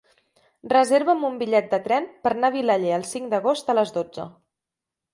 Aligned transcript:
Reserva'm 0.71 1.25
un 1.29 1.37
bitllet 1.43 1.69
de 1.75 1.79
tren 1.89 2.09
per 2.25 2.33
anar 2.33 2.51
a 2.51 2.57
Vilaller 2.59 2.99
el 3.01 3.09
cinc 3.13 3.33
d'agost 3.37 3.73
a 3.75 3.81
les 3.83 3.97
dotze. 4.03 4.31